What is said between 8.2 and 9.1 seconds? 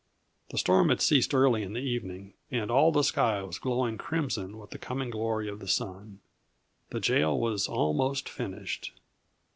finished.